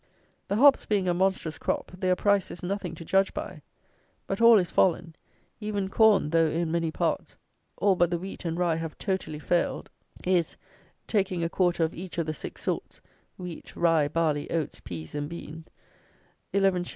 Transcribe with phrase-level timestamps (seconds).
[0.47, 3.61] The hops being a monstrous crop, their price is nothing to judge by.
[4.25, 5.15] But all is fallen.
[5.59, 7.37] Even corn, though, in many parts,
[7.77, 9.91] all but the wheat and rye have totally failed,
[10.25, 10.57] is,
[11.05, 12.99] taking a quarter of each of the six sorts
[13.37, 15.67] (wheat, rye, barley, oats, pease, and beans),
[16.51, 16.89] 11_s.